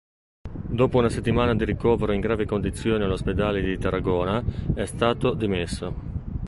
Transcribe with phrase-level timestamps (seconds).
[0.65, 4.43] Dopo una settimana di ricovero in gravi condizioni all'ospedale di Tarragona
[4.73, 5.93] è stato dimesso.